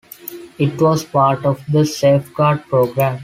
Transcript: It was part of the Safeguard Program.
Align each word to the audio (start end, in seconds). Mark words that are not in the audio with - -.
It 0.57 0.81
was 0.81 1.03
part 1.05 1.45
of 1.45 1.63
the 1.71 1.85
Safeguard 1.85 2.63
Program. 2.67 3.19